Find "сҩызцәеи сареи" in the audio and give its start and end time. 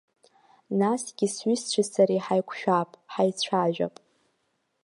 1.33-2.21